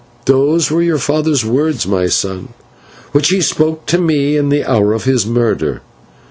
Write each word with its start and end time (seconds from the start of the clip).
"Those 0.25 0.71
were 0.71 0.81
your 0.81 0.97
father's 0.97 1.45
words, 1.45 1.85
my 1.85 2.07
son, 2.07 2.55
which 3.11 3.29
he 3.29 3.39
spoke 3.39 3.85
to 3.85 3.99
me 4.01 4.35
in 4.35 4.49
the 4.49 4.65
hour 4.65 4.93
of 4.93 5.03
his 5.03 5.27
murder. 5.27 5.81